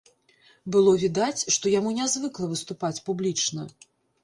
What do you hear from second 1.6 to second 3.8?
яму нязвыкла выступаць публічна.